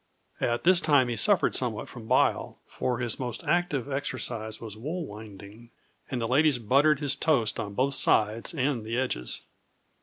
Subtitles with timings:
[0.39, 5.05] At this time he suffered somewhat from bile, for his most active exercise was wool
[5.05, 5.69] winding,
[6.09, 9.43] and the ladies buttered his toast on both sides and the edges.